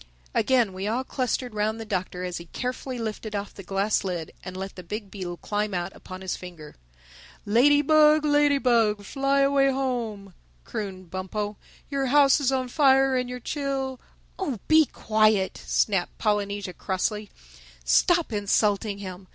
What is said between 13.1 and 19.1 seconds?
and your chil—" "Oh, be quiet!" snapped Polynesia crossly. "Stop insulting